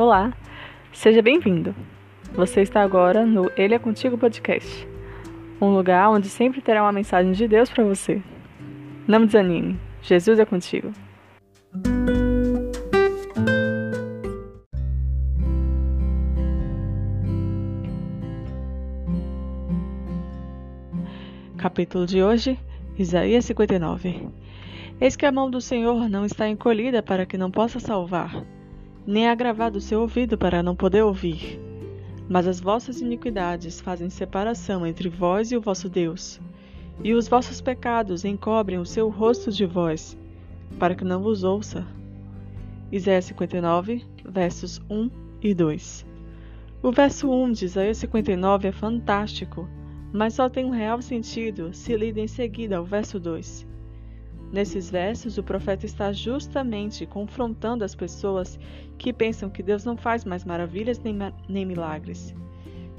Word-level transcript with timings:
Olá, 0.00 0.32
seja 0.94 1.20
bem-vindo. 1.20 1.74
Você 2.32 2.62
está 2.62 2.80
agora 2.80 3.26
no 3.26 3.50
Ele 3.54 3.74
é 3.74 3.78
Contigo 3.78 4.16
Podcast, 4.16 4.88
um 5.60 5.74
lugar 5.74 6.08
onde 6.08 6.26
sempre 6.26 6.62
terá 6.62 6.82
uma 6.82 6.90
mensagem 6.90 7.32
de 7.32 7.46
Deus 7.46 7.68
para 7.68 7.84
você. 7.84 8.22
Não 9.06 9.26
desanime, 9.26 9.78
Jesus 10.00 10.38
é 10.38 10.46
contigo. 10.46 10.90
Capítulo 21.58 22.06
de 22.06 22.22
hoje, 22.22 22.58
Isaías 22.98 23.44
59. 23.44 24.30
Eis 24.98 25.14
que 25.14 25.26
a 25.26 25.30
mão 25.30 25.50
do 25.50 25.60
Senhor 25.60 26.08
não 26.08 26.24
está 26.24 26.48
encolhida 26.48 27.02
para 27.02 27.26
que 27.26 27.36
não 27.36 27.50
possa 27.50 27.78
salvar 27.78 28.42
nem 29.06 29.28
agravado 29.28 29.78
o 29.78 29.80
seu 29.80 30.00
ouvido 30.00 30.36
para 30.36 30.62
não 30.62 30.76
poder 30.76 31.02
ouvir. 31.02 31.60
Mas 32.28 32.46
as 32.46 32.60
vossas 32.60 33.00
iniquidades 33.00 33.80
fazem 33.80 34.08
separação 34.08 34.86
entre 34.86 35.08
vós 35.08 35.50
e 35.50 35.56
o 35.56 35.60
vosso 35.60 35.88
Deus, 35.88 36.40
e 37.02 37.14
os 37.14 37.26
vossos 37.26 37.60
pecados 37.60 38.24
encobrem 38.24 38.78
o 38.78 38.86
seu 38.86 39.08
rosto 39.08 39.50
de 39.50 39.66
vós, 39.66 40.16
para 40.78 40.94
que 40.94 41.04
não 41.04 41.22
vos 41.22 41.42
ouça. 41.42 41.86
Isaías 42.92 43.24
59, 43.26 44.04
versos 44.24 44.80
1 44.88 45.10
e 45.42 45.54
2. 45.54 46.06
O 46.82 46.92
verso 46.92 47.30
1 47.30 47.52
de 47.52 47.64
Isaías 47.66 47.98
59 47.98 48.68
é 48.68 48.72
fantástico, 48.72 49.68
mas 50.12 50.34
só 50.34 50.48
tem 50.48 50.64
um 50.64 50.70
real 50.70 51.00
sentido 51.00 51.72
se 51.72 51.96
lido 51.96 52.18
em 52.18 52.26
seguida 52.26 52.78
ao 52.78 52.84
verso 52.84 53.20
2. 53.20 53.69
Nesses 54.52 54.90
versos, 54.90 55.38
o 55.38 55.44
profeta 55.44 55.86
está 55.86 56.12
justamente 56.12 57.06
confrontando 57.06 57.84
as 57.84 57.94
pessoas 57.94 58.58
que 58.98 59.12
pensam 59.12 59.48
que 59.48 59.62
Deus 59.62 59.84
não 59.84 59.96
faz 59.96 60.24
mais 60.24 60.44
maravilhas 60.44 60.98
nem, 60.98 61.16
nem 61.48 61.64
milagres, 61.64 62.34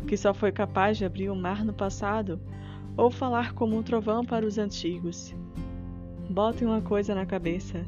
que 0.07 0.15
só 0.15 0.33
foi 0.33 0.51
capaz 0.51 0.97
de 0.97 1.03
abrir 1.03 1.29
o 1.29 1.35
mar 1.35 1.65
no 1.65 1.73
passado 1.73 2.39
ou 2.95 3.11
falar 3.11 3.53
como 3.53 3.77
um 3.77 3.83
trovão 3.83 4.23
para 4.23 4.45
os 4.45 4.57
antigos. 4.57 5.35
Botem 6.29 6.65
uma 6.65 6.81
coisa 6.81 7.13
na 7.13 7.25
cabeça: 7.25 7.85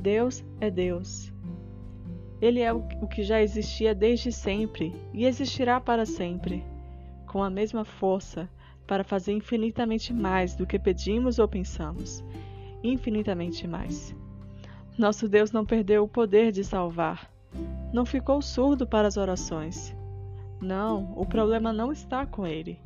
Deus 0.00 0.44
é 0.60 0.68
Deus. 0.68 1.32
Ele 2.40 2.60
é 2.60 2.72
o 2.72 2.82
que 3.08 3.22
já 3.22 3.40
existia 3.40 3.94
desde 3.94 4.32
sempre 4.32 4.92
e 5.14 5.26
existirá 5.26 5.80
para 5.80 6.04
sempre, 6.04 6.64
com 7.24 7.42
a 7.42 7.48
mesma 7.48 7.84
força, 7.84 8.48
para 8.84 9.04
fazer 9.04 9.32
infinitamente 9.32 10.12
mais 10.12 10.56
do 10.56 10.66
que 10.66 10.78
pedimos 10.78 11.38
ou 11.38 11.46
pensamos 11.46 12.22
infinitamente 12.82 13.66
mais. 13.66 14.14
Nosso 14.98 15.28
Deus 15.28 15.52
não 15.52 15.64
perdeu 15.64 16.04
o 16.04 16.08
poder 16.08 16.50
de 16.50 16.64
salvar. 16.64 17.30
Não 17.92 18.06
ficou 18.06 18.40
surdo 18.40 18.86
para 18.86 19.06
as 19.06 19.16
orações. 19.16 19.94
Não, 20.60 21.12
o 21.16 21.26
problema 21.26 21.72
não 21.72 21.92
está 21.92 22.24
com 22.24 22.46
ele. 22.46 22.80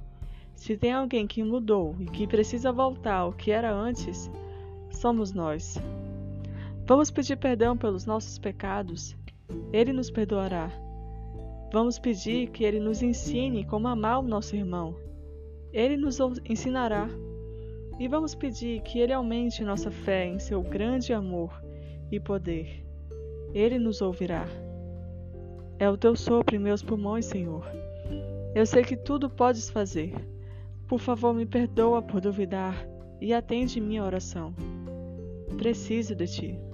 Se 0.55 0.77
tem 0.77 0.93
alguém 0.93 1.27
que 1.27 1.43
mudou 1.43 1.97
e 2.01 2.07
que 2.07 2.27
precisa 2.27 2.73
voltar 2.73 3.19
ao 3.19 3.33
que 3.33 3.51
era 3.51 3.73
antes, 3.73 4.31
somos 4.91 5.33
nós. 5.33 5.79
Vamos 6.85 7.11
pedir 7.11 7.37
perdão 7.37 7.77
pelos 7.77 8.05
nossos 8.05 8.39
pecados. 8.39 9.17
Ele 9.73 9.93
nos 9.93 10.11
perdoará. 10.11 10.71
Vamos 11.73 11.99
pedir 11.99 12.51
que 12.51 12.65
ele 12.65 12.81
nos 12.81 13.01
ensine 13.01 13.65
como 13.65 13.87
amar 13.87 14.19
o 14.19 14.27
nosso 14.27 14.57
irmão. 14.57 14.97
Ele 15.73 15.97
nos 15.97 16.19
ensinará 16.45 17.09
e 18.01 18.09
vamos 18.09 18.35
pedir 18.35 18.81
que 18.81 18.99
Ele 18.99 19.13
aumente 19.13 19.63
nossa 19.63 19.91
fé 19.91 20.25
em 20.25 20.39
seu 20.39 20.63
grande 20.63 21.13
amor 21.13 21.63
e 22.11 22.19
poder. 22.19 22.83
Ele 23.53 23.79
nos 23.79 24.01
ouvirá. 24.01 24.47
É 25.79 25.87
o 25.89 25.99
teu 25.99 26.17
sopro 26.17 26.57
em 26.57 26.59
meus 26.59 26.83
pulmões, 26.83 27.27
Senhor. 27.27 27.63
Eu 28.55 28.65
sei 28.65 28.83
que 28.83 28.97
tudo 28.97 29.29
podes 29.29 29.69
fazer. 29.69 30.15
Por 30.89 30.99
favor, 30.99 31.35
me 31.35 31.45
perdoa 31.45 32.01
por 32.01 32.23
duvidar 32.23 32.75
e 33.21 33.35
atende 33.35 33.79
minha 33.79 34.03
oração. 34.03 34.55
Preciso 35.59 36.15
de 36.17 36.27
ti. 36.27 36.70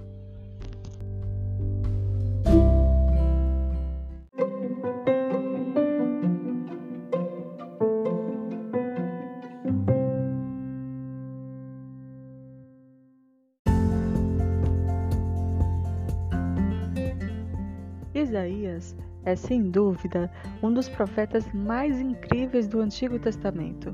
Isaías 18.21 18.95
é, 19.27 19.35
sem 19.35 19.69
dúvida, 19.69 20.31
um 20.63 20.73
dos 20.73 20.87
profetas 20.87 21.51
mais 21.53 21.99
incríveis 21.99 22.67
do 22.67 22.79
Antigo 22.79 23.19
Testamento. 23.19 23.93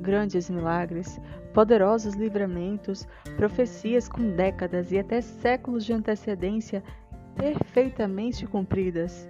Grandes 0.00 0.50
milagres, 0.50 1.20
poderosos 1.54 2.14
livramentos, 2.14 3.06
profecias 3.36 4.08
com 4.08 4.30
décadas 4.34 4.90
e 4.90 4.98
até 4.98 5.20
séculos 5.20 5.84
de 5.84 5.92
antecedência 5.92 6.82
perfeitamente 7.36 8.46
cumpridas. 8.46 9.28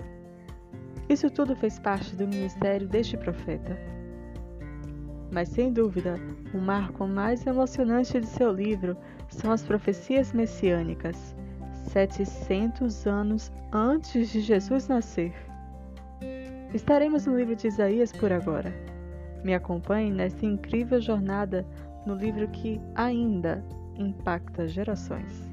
Isso 1.09 1.31
tudo 1.31 1.55
fez 1.55 1.79
parte 1.79 2.17
do 2.17 2.27
ministério 2.27 2.89
deste 2.89 3.17
profeta. 3.19 3.79
Mas 5.31 5.51
sem 5.51 5.71
dúvida, 5.71 6.15
o 6.55 6.59
marco 6.59 7.07
mais 7.07 7.47
emocionante 7.47 8.19
de 8.19 8.27
seu 8.27 8.51
livro 8.51 8.97
são 9.29 9.53
as 9.53 9.63
profecias 9.63 10.33
messiânicas 10.33 11.37
700 11.89 13.07
anos 13.07 13.53
antes 13.73 14.33
de 14.33 14.41
Jesus 14.41 14.89
nascer. 14.89 15.33
Estaremos 16.75 17.27
no 17.27 17.37
livro 17.37 17.57
de 17.57 17.69
Isaías 17.69 18.13
por 18.13 18.33
agora. 18.33 18.73
Me 19.43 19.55
acompanhe 19.55 20.11
nesta 20.11 20.45
incrível 20.45 21.01
jornada 21.01 21.67
no 22.05 22.15
livro 22.15 22.49
que 22.49 22.81
ainda 22.95 23.65
impacta 23.97 24.69
gerações. 24.69 25.49